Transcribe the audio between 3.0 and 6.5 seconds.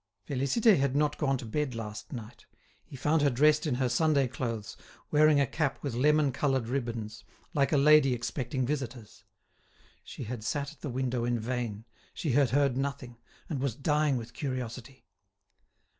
her dressed in her Sunday clothes, wearing a cap with lemon